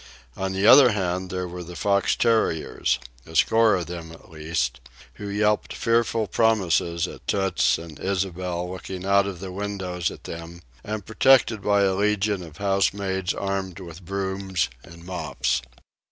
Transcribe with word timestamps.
On 0.35 0.51
the 0.51 0.65
other 0.65 0.93
hand, 0.93 1.29
there 1.29 1.47
were 1.47 1.61
the 1.63 1.75
fox 1.75 2.15
terriers, 2.15 2.97
a 3.27 3.35
score 3.35 3.75
of 3.75 3.85
them 3.85 4.11
at 4.11 4.31
least, 4.31 4.79
who 5.21 5.27
yelped 5.29 5.73
fearful 5.73 6.25
promises 6.25 7.07
at 7.07 7.27
Toots 7.27 7.77
and 7.77 7.99
Ysabel 7.99 8.67
looking 8.67 9.05
out 9.05 9.27
of 9.27 9.39
the 9.39 9.51
windows 9.51 10.09
at 10.09 10.23
them 10.23 10.63
and 10.83 11.05
protected 11.05 11.61
by 11.61 11.83
a 11.83 11.93
legion 11.93 12.41
of 12.41 12.57
housemaids 12.57 13.35
armed 13.35 13.79
with 13.79 14.03
brooms 14.03 14.69
and 14.83 15.05
mops. 15.05 15.61